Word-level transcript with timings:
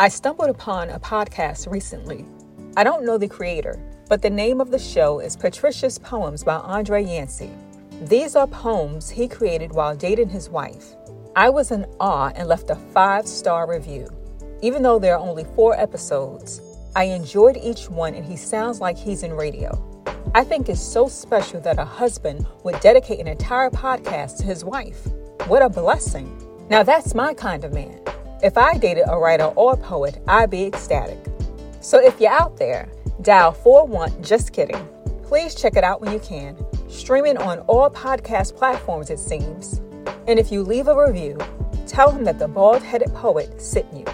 I 0.00 0.08
stumbled 0.08 0.48
upon 0.48 0.88
a 0.88 0.98
podcast 0.98 1.70
recently. 1.70 2.24
I 2.74 2.84
don't 2.84 3.04
know 3.04 3.18
the 3.18 3.28
creator, 3.28 3.78
but 4.08 4.22
the 4.22 4.30
name 4.30 4.58
of 4.58 4.70
the 4.70 4.78
show 4.78 5.20
is 5.20 5.36
Patricia's 5.36 5.98
Poems 5.98 6.42
by 6.42 6.54
Andre 6.54 7.04
Yancey. 7.04 7.50
These 8.04 8.34
are 8.34 8.46
poems 8.46 9.10
he 9.10 9.28
created 9.28 9.72
while 9.72 9.94
dating 9.94 10.30
his 10.30 10.48
wife. 10.48 10.94
I 11.36 11.50
was 11.50 11.70
in 11.70 11.84
awe 12.00 12.32
and 12.34 12.48
left 12.48 12.70
a 12.70 12.76
five 12.76 13.26
star 13.26 13.68
review. 13.68 14.08
Even 14.62 14.82
though 14.82 14.98
there 14.98 15.16
are 15.16 15.20
only 15.20 15.44
four 15.54 15.78
episodes, 15.78 16.62
I 16.96 17.04
enjoyed 17.04 17.58
each 17.58 17.90
one 17.90 18.14
and 18.14 18.24
he 18.24 18.36
sounds 18.36 18.80
like 18.80 18.96
he's 18.96 19.22
in 19.22 19.34
radio. 19.34 20.02
I 20.34 20.44
think 20.44 20.70
it's 20.70 20.80
so 20.80 21.08
special 21.08 21.60
that 21.60 21.78
a 21.78 21.84
husband 21.84 22.46
would 22.64 22.80
dedicate 22.80 23.20
an 23.20 23.28
entire 23.28 23.68
podcast 23.68 24.38
to 24.38 24.44
his 24.44 24.64
wife. 24.64 25.06
What 25.46 25.60
a 25.60 25.68
blessing. 25.68 26.42
Now 26.70 26.84
that's 26.84 27.14
my 27.14 27.34
kind 27.34 27.64
of 27.64 27.74
man. 27.74 28.00
If 28.42 28.56
I 28.56 28.78
dated 28.78 29.04
a 29.06 29.18
writer 29.18 29.44
or 29.44 29.74
a 29.74 29.76
poet, 29.76 30.22
I'd 30.26 30.48
be 30.48 30.64
ecstatic. 30.64 31.18
So 31.82 32.00
if 32.00 32.18
you're 32.18 32.32
out 32.32 32.56
there, 32.56 32.88
dial 33.20 33.52
41 33.52 34.22
just 34.22 34.54
kidding. 34.54 34.88
Please 35.22 35.54
check 35.54 35.76
it 35.76 35.84
out 35.84 36.00
when 36.00 36.10
you 36.10 36.20
can. 36.20 36.56
Streaming 36.88 37.36
on 37.36 37.58
all 37.60 37.90
podcast 37.90 38.56
platforms, 38.56 39.10
it 39.10 39.18
seems. 39.18 39.82
And 40.26 40.38
if 40.38 40.50
you 40.50 40.62
leave 40.62 40.88
a 40.88 41.06
review, 41.06 41.38
tell 41.86 42.10
him 42.10 42.24
that 42.24 42.38
the 42.38 42.48
bald 42.48 42.82
headed 42.82 43.12
poet 43.12 43.60
sent 43.60 43.92
you. 43.92 44.06